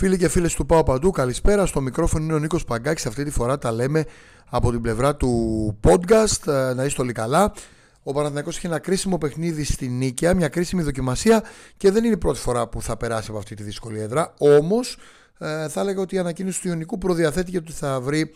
Φίλοι 0.00 0.18
και 0.18 0.28
φίλες 0.28 0.54
του 0.54 0.66
Πάω 0.66 0.82
Παντού, 0.82 1.10
καλησπέρα. 1.10 1.66
Στο 1.66 1.80
μικρόφωνο 1.80 2.24
είναι 2.24 2.34
ο 2.34 2.38
Νίκος 2.38 2.64
Παγκάκης. 2.64 3.06
Αυτή 3.06 3.24
τη 3.24 3.30
φορά 3.30 3.58
τα 3.58 3.72
λέμε 3.72 4.04
από 4.50 4.70
την 4.70 4.80
πλευρά 4.80 5.16
του 5.16 5.78
podcast. 5.84 6.52
Ε, 6.52 6.74
να 6.74 6.84
είστε 6.84 7.02
όλοι 7.02 7.12
καλά. 7.12 7.52
Ο 8.02 8.12
Παναθηναϊκός 8.12 8.56
έχει 8.56 8.66
ένα 8.66 8.78
κρίσιμο 8.78 9.18
παιχνίδι 9.18 9.64
στη 9.64 9.88
Νίκαια, 9.88 10.34
μια 10.34 10.48
κρίσιμη 10.48 10.82
δοκιμασία 10.82 11.42
και 11.76 11.90
δεν 11.90 12.04
είναι 12.04 12.14
η 12.14 12.16
πρώτη 12.18 12.38
φορά 12.38 12.68
που 12.68 12.82
θα 12.82 12.96
περάσει 12.96 13.26
από 13.30 13.38
αυτή 13.38 13.54
τη 13.54 13.62
δύσκολη 13.62 14.00
έδρα. 14.00 14.34
Όμως, 14.38 14.98
ε, 15.38 15.68
θα 15.68 15.80
έλεγα 15.80 16.00
ότι 16.00 16.14
η 16.14 16.18
ανακοίνωση 16.18 16.60
του 16.60 16.68
Ιωνικού 16.68 16.98
προδιαθέτει 16.98 17.56
ότι 17.56 17.72
θα 17.72 18.00
βρει 18.00 18.30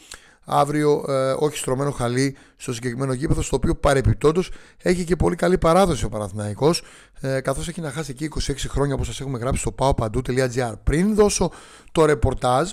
αύριο 0.44 1.04
ε, 1.08 1.34
όχι 1.38 1.56
στρωμένο 1.56 1.90
χαλί 1.90 2.36
στο 2.56 2.72
συγκεκριμένο 2.72 3.12
γήπεδο, 3.12 3.42
στο 3.42 3.56
οποίο 3.56 3.74
παρεπιπτόντως 3.74 4.50
έχει 4.82 5.04
και 5.04 5.16
πολύ 5.16 5.36
καλή 5.36 5.58
παράδοση 5.58 6.04
ο 6.04 6.08
Παναθηναϊκός 6.08 6.82
ε, 7.20 7.40
καθώς 7.40 7.68
έχει 7.68 7.80
να 7.80 7.90
χάσει 7.90 8.10
εκεί 8.10 8.28
26 8.40 8.54
χρόνια 8.68 8.94
όπως 8.94 9.06
σας 9.06 9.20
έχουμε 9.20 9.38
γράψει 9.38 9.60
στο 9.60 9.74
paopandou.gr. 9.78 10.72
Πριν 10.84 11.14
δώσω 11.14 11.50
το 11.92 12.04
ρεπορτάζ 12.04 12.70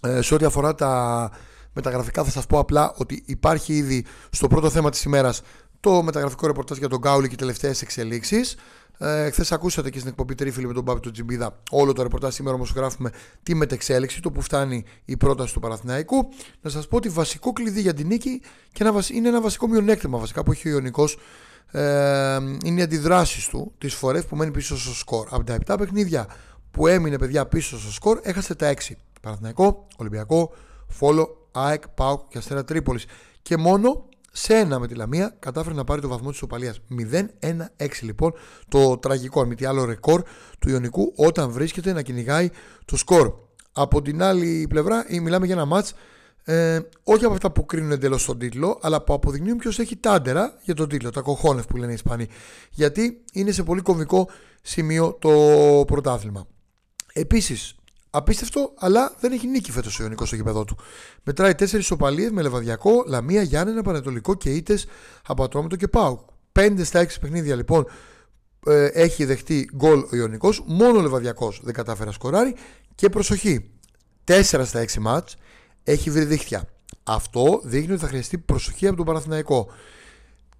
ε, 0.00 0.20
σε 0.22 0.34
ό,τι 0.34 0.44
αφορά 0.44 0.74
τα 0.74 1.30
μεταγραφικά, 1.72 2.24
θα 2.24 2.30
σας 2.30 2.46
πω 2.46 2.58
απλά 2.58 2.92
ότι 2.96 3.22
υπάρχει 3.26 3.72
ήδη 3.72 4.04
στο 4.30 4.46
πρώτο 4.48 4.70
θέμα 4.70 4.90
της 4.90 5.02
ημέρας 5.02 5.42
το 5.80 6.02
μεταγραφικό 6.02 6.46
ρεπορτάζ 6.46 6.78
για 6.78 6.88
τον 6.88 6.98
Γκάουλη 6.98 7.28
και 7.28 7.36
τελευταίες 7.36 7.82
εξελίξεις. 7.82 8.56
Ε, 9.02 9.30
Χθες 9.30 9.52
ακούσατε 9.52 9.90
και 9.90 9.98
στην 9.98 10.10
εκπομπή 10.10 10.34
Τρίφιλη 10.34 10.66
με 10.66 10.72
τον 10.72 10.84
Πάπη 10.84 11.00
του 11.00 11.10
Τζιμπίδα 11.10 11.58
όλο 11.70 11.92
το 11.92 12.02
ρεπορτάζ. 12.02 12.34
Σήμερα 12.34 12.54
όμως 12.54 12.72
γράφουμε 12.72 13.10
τη 13.42 13.54
μετεξέλιξη, 13.54 14.22
το 14.22 14.30
που 14.30 14.40
φτάνει 14.40 14.84
η 15.04 15.16
πρόταση 15.16 15.52
του 15.52 15.60
Παραθυναϊκού. 15.60 16.28
Να 16.60 16.70
σας 16.70 16.88
πω 16.88 16.96
ότι 16.96 17.08
βασικό 17.08 17.52
κλειδί 17.52 17.80
για 17.80 17.94
την 17.94 18.06
νίκη 18.06 18.40
και 18.72 18.84
ένα, 18.84 19.02
είναι 19.12 19.28
ένα 19.28 19.40
βασικό 19.40 19.68
μειονέκτημα 19.68 20.18
βασικά 20.18 20.42
που 20.42 20.52
έχει 20.52 20.68
ο 20.68 20.70
Ιωνικός. 20.70 21.18
Ε, 21.70 22.38
είναι 22.64 22.80
οι 22.80 22.82
αντιδράσεις 22.82 23.48
του 23.48 23.72
τις 23.78 23.94
φορές 23.94 24.24
που 24.24 24.36
μένει 24.36 24.50
πίσω 24.50 24.78
στο 24.78 24.94
σκορ. 24.94 25.26
Από 25.30 25.44
τα 25.44 25.58
7 25.66 25.74
παιχνίδια 25.78 26.26
που 26.70 26.86
έμεινε 26.86 27.18
παιδιά 27.18 27.46
πίσω 27.46 27.78
στο 27.78 27.92
σκορ, 27.92 28.20
έχασε 28.22 28.54
τα 28.54 28.74
6. 28.74 28.94
Παραθυναϊκό, 29.20 29.86
Ολυμπιακό, 29.96 30.52
Φόλο, 30.88 31.48
ΑΕΚ, 31.52 31.88
ΠΑΟΚ 31.88 32.28
και 32.28 32.38
Αστέρα 32.38 32.64
Τρίπολης. 32.64 33.04
Και 33.42 33.56
μόνο 33.56 34.08
σε 34.32 34.54
ένα 34.54 34.78
με 34.78 34.86
τη 34.86 34.94
Λαμία 34.94 35.36
κατάφερε 35.38 35.74
να 35.74 35.84
πάρει 35.84 36.00
το 36.00 36.08
βαθμό 36.08 36.30
της 36.30 36.42
οπαλίας. 36.42 36.80
0-1-6 37.10 37.26
λοιπόν 38.00 38.32
το 38.68 38.98
τραγικό, 38.98 39.40
αν 39.40 39.48
μη 39.48 39.54
τι 39.54 39.64
άλλο 39.64 39.84
ρεκόρ 39.84 40.22
του 40.58 40.68
Ιωνικού 40.68 41.12
όταν 41.16 41.50
βρίσκεται 41.50 41.92
να 41.92 42.02
κυνηγάει 42.02 42.50
το 42.84 42.96
σκορ. 42.96 43.32
Από 43.72 44.02
την 44.02 44.22
άλλη 44.22 44.66
πλευρά 44.68 45.06
μιλάμε 45.22 45.46
για 45.46 45.54
ένα 45.54 45.64
μάτς 45.64 45.94
ε, 46.44 46.80
όχι 47.04 47.24
από 47.24 47.34
αυτά 47.34 47.50
που 47.50 47.66
κρίνουν 47.66 47.90
εντελώς 47.90 48.24
τον 48.24 48.38
τίτλο, 48.38 48.78
αλλά 48.82 49.02
που 49.02 49.12
αποδεικνύουν 49.12 49.56
ποιος 49.56 49.78
έχει 49.78 49.96
τάντερα 49.96 50.58
για 50.62 50.74
τον 50.74 50.88
τίτλο, 50.88 51.10
τα 51.10 51.20
κοχώνε 51.20 51.62
που 51.62 51.76
λένε 51.76 51.90
οι 51.90 51.94
Ισπανοί. 51.94 52.28
Γιατί 52.70 53.24
είναι 53.32 53.50
σε 53.50 53.62
πολύ 53.62 53.80
κομβικό 53.80 54.28
σημείο 54.62 55.16
το 55.20 55.30
πρωτάθλημα. 55.86 56.46
Επίσης, 57.12 57.74
Απίστευτο, 58.14 58.72
αλλά 58.78 59.14
δεν 59.20 59.32
έχει 59.32 59.46
νίκη 59.46 59.72
φέτος 59.72 60.00
ο 60.00 60.02
Ιωνικός 60.02 60.26
στο 60.26 60.36
γήπεδο 60.36 60.64
του. 60.64 60.76
Μετράει 61.22 61.54
τέσσερις 61.54 61.86
σοπαλίε 61.86 62.30
με 62.30 62.42
λεβαδιακό, 62.42 63.04
Λαμία, 63.06 63.42
Γιάννενα, 63.42 63.82
Πανετολικό 63.82 64.34
και 64.34 64.50
ήττες 64.50 64.86
από 65.26 65.44
Ατρόμητο 65.44 65.76
και 65.76 65.88
Πάου. 65.88 66.24
Πέντε 66.52 66.84
στα 66.84 66.98
έξι 66.98 67.20
παιχνίδια 67.20 67.56
λοιπόν 67.56 67.86
ε, 68.66 68.86
έχει 68.86 69.24
δεχτεί 69.24 69.70
γκολ 69.76 69.98
ο 70.12 70.16
Ιωνικός. 70.16 70.62
Μόνο 70.66 70.98
ο 70.98 71.02
Λεβαδιακός 71.02 71.60
δεν 71.64 71.74
κατάφερε 71.74 72.06
να 72.06 72.12
σκοράρει. 72.12 72.54
Και 72.94 73.08
προσοχή, 73.08 73.70
τέσσερα 74.24 74.64
στα 74.64 74.78
έξι 74.78 75.00
μάτς 75.00 75.36
έχει 75.84 76.10
βρει 76.10 76.24
δίχτυα. 76.24 76.68
Αυτό 77.02 77.60
δείχνει 77.64 77.92
ότι 77.92 78.00
θα 78.00 78.08
χρειαστεί 78.08 78.38
προσοχή 78.38 78.86
από 78.86 78.96
τον 78.96 79.06
Παναθηναϊκό. 79.06 79.68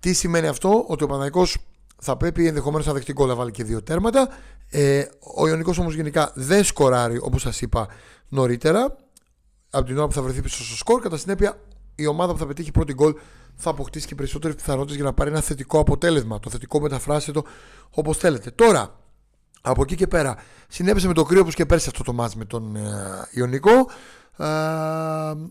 Τι 0.00 0.12
σημαίνει 0.12 0.46
αυτό, 0.46 0.84
ότι 0.88 1.04
ο 1.04 1.06
Παναθηναϊκός 1.06 1.56
θα 2.04 2.16
πρέπει 2.16 2.46
ενδεχομένως 2.46 2.86
να 2.86 2.92
δεχτεί 2.92 3.12
γκολ 3.12 3.28
να 3.28 3.34
βάλει 3.34 3.50
και 3.50 3.64
δύο 3.64 3.82
τέρματα. 3.82 4.28
Ε, 4.70 5.04
ο 5.36 5.48
Ιωνικός 5.48 5.78
όμως 5.78 5.94
γενικά 5.94 6.32
δεν 6.34 6.64
σκοράρει 6.64 7.18
όπως 7.22 7.42
σας 7.42 7.60
είπα 7.60 7.88
νωρίτερα. 8.28 8.96
Από 9.70 9.86
την 9.86 9.98
ώρα 9.98 10.06
που 10.06 10.12
θα 10.12 10.22
βρεθεί 10.22 10.42
πίσω 10.42 10.64
στο 10.64 10.76
σκορ, 10.76 11.00
κατά 11.00 11.16
συνέπεια 11.16 11.58
η 11.94 12.06
ομάδα 12.06 12.32
που 12.32 12.38
θα 12.38 12.46
πετύχει 12.46 12.70
πρώτη 12.70 12.92
γκολ 12.92 13.14
θα 13.54 13.70
αποκτήσει 13.70 14.06
και 14.06 14.14
περισσότερες 14.14 14.56
πιθανότητες 14.56 14.96
για 14.96 15.04
να 15.04 15.12
πάρει 15.12 15.30
ένα 15.30 15.40
θετικό 15.40 15.78
αποτέλεσμα. 15.78 16.40
Το 16.40 16.50
θετικό 16.50 16.80
μεταφράστε 16.80 17.32
το 17.32 17.44
όπως 17.90 18.16
θέλετε. 18.16 18.50
Τώρα, 18.50 18.98
από 19.60 19.82
εκεί 19.82 19.94
και 19.94 20.06
πέρα, 20.06 20.36
συνέβησε 20.68 21.06
με 21.06 21.14
το 21.14 21.22
κρύο 21.22 21.40
όπως 21.40 21.54
και 21.54 21.66
πέρσι 21.66 21.88
αυτό 21.88 22.02
το 22.02 22.12
μάτς 22.12 22.34
με 22.34 22.44
τον 22.44 22.76
ε, 22.76 22.82
Ιωνικό. 23.30 23.70
Ε, 24.36 24.44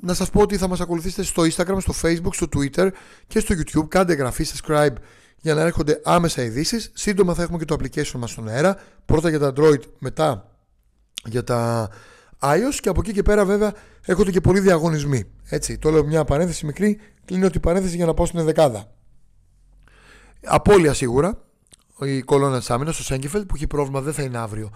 να 0.01 0.13
σας 0.13 0.29
πω 0.29 0.41
ότι 0.41 0.57
θα 0.57 0.67
μας 0.67 0.79
ακολουθήσετε 0.79 1.23
στο 1.23 1.43
Instagram, 1.43 1.77
στο 1.79 1.93
Facebook, 2.01 2.33
στο 2.33 2.47
Twitter 2.55 2.89
και 3.27 3.39
στο 3.39 3.55
YouTube. 3.57 3.87
Κάντε 3.87 4.13
εγγραφή, 4.13 4.45
subscribe 4.53 4.95
για 5.41 5.53
να 5.53 5.61
έρχονται 5.61 6.01
άμεσα 6.03 6.43
ειδήσεις. 6.43 6.91
Σύντομα 6.93 7.33
θα 7.33 7.41
έχουμε 7.43 7.57
και 7.57 7.65
το 7.65 7.75
application 7.79 8.11
μας 8.11 8.31
στον 8.31 8.47
αέρα. 8.47 8.77
Πρώτα 9.05 9.29
για 9.29 9.39
τα 9.39 9.53
Android, 9.55 9.81
μετά 9.99 10.51
για 11.25 11.43
τα 11.43 11.89
iOS 12.39 12.75
και 12.81 12.89
από 12.89 12.99
εκεί 12.99 13.13
και 13.13 13.23
πέρα 13.23 13.45
βέβαια 13.45 13.73
έρχονται 14.05 14.31
και 14.31 14.41
πολλοί 14.41 14.59
διαγωνισμοί. 14.59 15.23
Έτσι, 15.49 15.77
το 15.77 15.89
λέω 15.89 16.05
μια 16.05 16.23
παρένθεση 16.23 16.65
μικρή, 16.65 16.99
κλείνω 17.25 17.49
την 17.49 17.61
παρένθεση 17.61 17.95
για 17.95 18.05
να 18.05 18.13
πάω 18.13 18.25
στην 18.25 18.43
δεκάδα. 18.43 18.91
Απόλυα 20.45 20.93
σίγουρα, 20.93 21.37
η 22.05 22.21
κολόνα 22.21 22.57
της 22.57 22.69
άμυνας, 22.69 22.99
ο 22.99 23.03
Σέγκεφελτ 23.03 23.45
που 23.45 23.55
έχει 23.55 23.67
πρόβλημα 23.67 24.01
δεν 24.01 24.13
θα 24.13 24.21
είναι 24.23 24.37
αύριο 24.37 24.69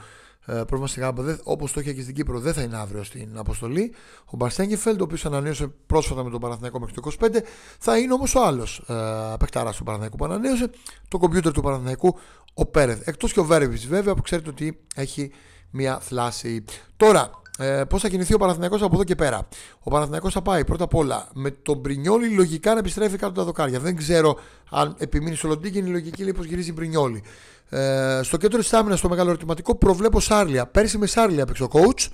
ε, 0.47 0.53
πρόβλημα 0.53 0.87
στη 0.87 0.99
Γάμπα, 0.99 1.37
όπως 1.43 1.71
το 1.71 1.79
είχε 1.79 1.93
και 1.93 2.01
στην 2.01 2.15
Κύπρο, 2.15 2.39
δεν 2.39 2.53
θα 2.53 2.61
είναι 2.61 2.77
αύριο 2.77 3.03
στην 3.03 3.37
αποστολή. 3.37 3.93
Ο 4.25 4.35
Μπαρσέγκεφελντ, 4.35 5.01
ο 5.01 5.03
οποίος 5.03 5.25
ανανέωσε 5.25 5.67
πρόσφατα 5.87 6.23
με 6.23 6.29
τον 6.29 6.39
Παναθηναϊκό 6.39 6.79
μέχρι 6.79 6.95
το 6.95 7.11
25, 7.19 7.41
θα 7.79 7.97
είναι 7.97 8.13
όμως 8.13 8.35
ο 8.35 8.45
άλλος 8.45 8.83
ε, 8.87 8.93
παιχταρά 9.39 9.71
του 9.71 9.83
Παναθηναϊκού 9.83 10.17
που 10.17 10.25
ανανέωσε, 10.25 10.69
το 11.07 11.17
κομπιούτερ 11.17 11.51
του 11.51 11.61
Παναθηναϊκού, 11.61 12.19
ο 12.53 12.65
Πέρεθ. 12.65 13.07
Εκτός 13.07 13.33
και 13.33 13.39
ο 13.39 13.43
Βέρεβιτς, 13.43 13.87
βέβαια, 13.87 14.15
που 14.15 14.21
ξέρετε 14.21 14.49
ότι 14.49 14.79
έχει 14.95 15.31
μια 15.69 15.99
θλάση. 15.99 16.63
Τώρα, 16.97 17.29
ε, 17.57 17.83
πώς 17.89 18.01
θα 18.01 18.09
κινηθεί 18.09 18.33
ο 18.33 18.37
Παναθηναϊκός 18.37 18.81
από 18.81 18.95
εδώ 18.95 19.03
και 19.03 19.15
πέρα. 19.15 19.47
Ο 19.79 19.89
Παναθηναϊκός 19.89 20.33
θα 20.33 20.41
πάει 20.41 20.65
πρώτα 20.65 20.83
απ' 20.83 20.95
όλα 20.95 21.27
με 21.33 21.51
τον 21.51 21.77
Μπρινιόλι 21.77 22.29
λογικά 22.29 22.73
να 22.73 22.79
επιστρέφει 22.79 23.17
κάτω 23.17 23.33
τα 23.33 23.43
δοκάρια. 23.43 23.79
Δεν 23.79 23.95
ξέρω 23.95 24.39
αν 24.69 24.95
επιμείνει 24.97 25.35
στο 25.35 25.47
Λοντίγκιν 25.47 25.85
η 25.85 25.89
λογική 25.89 26.23
λέει 26.23 26.33
πως 26.33 26.45
γυρίζει 26.45 26.73
Μπρινιόλι. 26.73 27.23
Ε, 27.69 28.19
στο 28.23 28.37
κέντρο 28.37 28.59
της 28.59 28.73
άμυνας, 28.73 28.99
στο 28.99 29.09
μεγάλο 29.09 29.29
ερωτηματικό, 29.29 29.75
προβλέπω 29.75 30.19
Σάρλια. 30.19 30.65
Πέρσι 30.65 30.97
με 30.97 31.05
Σάρλια 31.05 31.41
έπαιξε 31.41 31.63
ο 31.63 31.69
coach 31.71 32.07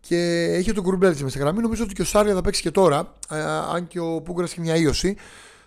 και 0.00 0.44
είχε 0.44 0.72
τον 0.72 0.84
Κουρμπέλτ 0.84 1.28
στη 1.28 1.38
γραμμή. 1.38 1.60
Νομίζω 1.60 1.84
ότι 1.84 1.94
και 1.94 2.02
ο 2.02 2.04
Σάρλια 2.04 2.34
θα 2.34 2.40
παίξει 2.40 2.62
και 2.62 2.70
τώρα, 2.70 3.12
ε, 3.30 3.40
αν 3.74 3.86
και 3.86 4.00
ο 4.00 4.20
Πούγκρας 4.20 4.50
έχει 4.50 4.60
μια 4.60 4.76
ίωση. 4.76 5.16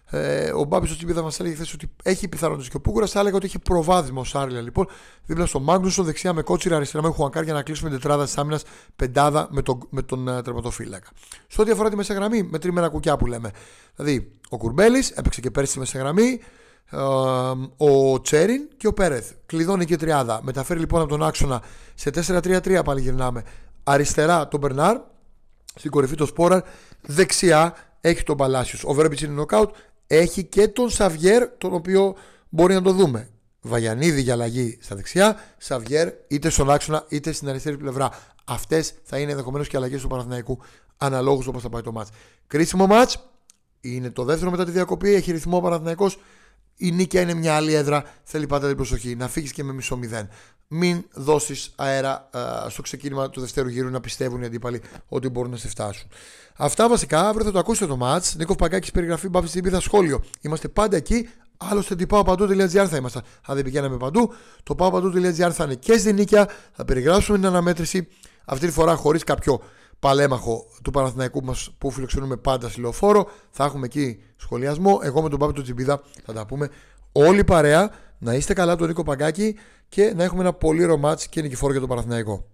Ε, 0.10 0.52
ο 0.52 0.64
Μπάμπης 0.64 0.90
στο 0.90 0.98
Τσιμπίδα 0.98 1.22
μας 1.22 1.40
έλεγε 1.40 1.56
χθες 1.56 1.74
ότι 1.74 1.92
έχει 2.04 2.28
πιθανότητες 2.28 2.70
και 2.70 2.78
ο 2.78 2.82
Πούγκρα 2.82 3.06
θα 3.06 3.20
έλεγε 3.20 3.36
ότι 3.36 3.46
έχει 3.46 3.60
προβάδισμα 3.60 4.22
ο 4.22 4.24
Σάρλια. 4.24 4.62
Λοιπόν, 4.62 4.88
δίπλα 5.26 5.46
στο 5.46 5.60
Μάγνουσο, 5.60 6.04
δεξιά 6.04 6.34
με 6.34 6.42
κότσιρα, 6.42 6.76
αριστερά 6.76 7.04
με 7.04 7.10
Χουανκάρ 7.10 7.44
για 7.44 7.54
να 7.54 7.64
κλείσουμε 7.64 7.90
την 7.90 8.00
τετράδα 8.00 8.24
της 8.24 8.38
άμυνας 8.38 8.64
πεντάδα 8.96 9.48
με 9.52 9.62
τον, 9.62 9.88
με 9.90 10.02
τον 10.02 10.38
uh, 10.38 10.44
τερματοφύλακα. 10.44 11.08
Σε 11.48 11.62
ό,τι 11.62 11.72
αφορά 11.72 11.90
τη 11.90 11.96
μεσαγραμμή, 11.96 12.44
με 12.44 12.60
τρίμερα 12.60 12.90
κουκιά 12.90 13.18
που 13.18 13.26
λέμε. 13.26 13.52
Δηλαδή, 13.96 14.32
ο 14.50 14.58
Κουρμπέλης 14.58 15.12
έπαιξε 15.12 15.42
και 15.42 15.52
πέρσι 15.52 15.70
στη 15.70 15.80
μεσαγραμμή, 15.80 16.40
ο 17.78 18.22
Τσέριν 18.22 18.68
και 18.78 18.88
ο 18.88 18.94
Πέρεθ. 18.94 19.32
Κλειδώνει 19.46 19.86
και 19.86 19.96
τριάδα. 19.96 20.40
Μεταφέρει 20.44 20.80
λοιπόν 20.80 21.02
από 21.02 21.10
τον 21.10 21.24
άξονα 21.24 21.62
σε 21.96 22.10
4-3-3 22.16 22.82
πάλι 22.86 23.02
γυρνάμε. 23.02 23.44
Αριστερά 23.84 24.48
τον 24.48 24.60
Μπερνάρ, 24.60 24.98
στην 25.76 25.92
κορυφή 25.92 26.16
τον 26.16 26.28
Σπόραρ. 26.28 26.62
Δεξιά 27.02 27.76
έχει 28.02 28.24
τον 28.24 28.38
Παλάσιος. 28.38 28.84
Ο 28.84 28.94
Βέρμπιτς 28.94 29.22
είναι 29.22 29.34
νοκάουτ. 29.34 29.76
Έχει 30.08 30.44
και 30.44 30.68
τον 30.68 30.90
Σαβιέρ, 30.90 31.48
τον 31.58 31.74
οποίο 31.74 32.16
μπορεί 32.50 32.74
να 32.74 32.82
το 32.82 32.92
δούμε. 32.92 33.30
Βαγιανίδη 33.62 34.22
για 34.22 34.34
αλλαγή 34.34 34.78
στα 34.82 34.96
δεξιά, 34.96 35.40
Σαβιέρ 35.58 36.10
είτε 36.28 36.50
στον 36.50 36.72
άξονα 36.72 37.06
είτε 37.10 37.32
στην 37.32 37.50
αριστερή 37.50 37.78
πλευρά. 37.78 38.12
Αυτές 38.46 38.94
θα 39.04 39.20
είναι 39.20 39.32
ενδεχομένως 39.32 39.68
και 39.68 39.78
αλλαγές 39.78 40.02
του 40.02 40.08
Παναθηναϊκού 40.08 40.60
αναλόγως 40.98 41.48
όπως 41.48 41.62
θα 41.62 41.70
πάει 41.70 41.82
το 41.82 41.92
μάτ. 41.92 42.08
Κρίσιμο 42.48 42.88
μάτ. 42.88 43.12
Είναι 43.82 44.10
το 44.10 44.24
δεύτερο 44.24 44.52
μετά 44.52 44.66
τη 44.66 44.72
διακοπή. 44.72 45.14
Έχει 45.14 45.32
ρυθμό 45.32 45.58
ο 45.58 45.62
Παναθηναϊκός 45.62 46.18
η 46.78 46.92
νίκη 46.92 47.20
είναι 47.20 47.34
μια 47.34 47.56
άλλη 47.56 47.74
έδρα. 47.74 48.04
Θέλει 48.24 48.48
πάντα 48.48 48.68
την 48.68 48.76
προσοχή. 48.76 49.16
Να 49.16 49.28
φύγεις 49.28 49.52
και 49.52 49.64
με 49.64 49.74
μισό 49.74 49.98
μηδέν. 49.98 50.30
Μην 50.68 51.04
δώσεις 51.14 51.74
αέρα 51.76 52.30
α, 52.38 52.70
στο 52.70 52.82
ξεκίνημα 52.82 53.30
του 53.30 53.40
δεύτερου 53.40 53.68
γύρου 53.68 53.90
να 53.90 54.00
πιστεύουν 54.00 54.42
οι 54.42 54.46
αντίπαλοι 54.46 54.82
ότι 55.08 55.30
μπορούν 55.30 55.52
να 55.52 55.58
σε 55.58 55.68
φτάσουν. 55.68 56.08
Αυτά 56.56 56.90
βασικά. 56.90 57.28
Αύριο 57.28 57.46
θα 57.46 57.52
το 57.52 57.60
ακούσετε 57.60 57.96
το 57.96 57.98
match. 58.02 58.34
Νίκος 58.38 58.56
Παγκάκης 58.56 58.92
περιγραφή. 58.92 59.30
Μπάφη 59.30 59.48
στην 59.48 59.64
πίθα 59.64 59.80
σχόλιο. 59.80 60.24
Είμαστε 60.42 60.68
πάντα 60.68 60.98
εκεί. 60.98 61.30
Άλλωστε, 61.58 61.96
την 61.96 62.08
παντού.gr 62.08 62.88
θα 62.90 62.98
είμαστε. 62.98 63.22
Αν 63.46 63.56
δεν 63.56 63.64
πηγαίναμε 63.64 63.98
παντού, 63.98 64.34
το 64.64 64.76
παντού.gr 64.76 65.52
θα 65.52 65.64
είναι 65.64 65.76
και 65.76 65.98
στην 65.98 66.16
νίκια. 66.16 66.50
Θα 66.72 66.86
περιγράψουμε 66.86 67.38
την 67.38 67.48
αναμέτρηση. 67.48 68.08
Αυτή 68.46 68.66
τη 68.66 68.72
φορά 68.72 68.96
χωρίς 68.96 69.24
κάποιο 69.24 69.62
παλέμαχο 70.00 70.66
του 70.84 70.92
Παναθηναϊκού 70.92 71.44
μας 71.44 71.76
που 71.78 71.92
φιλοξενούμε 71.92 72.36
πάντα 72.38 72.70
στη 72.70 72.82
λεωφόρο. 72.82 73.28
Θα 73.50 73.64
έχουμε 73.64 73.86
εκεί 73.86 74.20
σχολιασμό. 74.36 75.00
Εγώ 75.04 75.22
με 75.22 75.30
τον 75.30 75.40
Πάπη 75.40 75.54
του 75.54 75.62
Τσιμπίδα 75.62 76.02
θα 76.26 76.34
τα 76.34 76.46
πούμε 76.46 76.70
όλοι 77.12 77.44
παρέα. 77.44 77.92
Να 78.18 78.34
είστε 78.34 78.54
καλά 78.54 78.76
τον 78.76 78.88
Νίκο 78.88 79.04
Παγκάκη 79.04 79.56
και 79.90 80.14
να 80.16 80.24
έχουμε 80.24 80.42
ένα 80.42 80.54
πολύ 80.54 80.84
ρομάτς 80.84 81.28
και 81.28 81.42
νικηφόρο 81.42 81.72
για 81.72 81.80
τον 81.80 81.90
Παναθηναϊκό. 81.90 82.46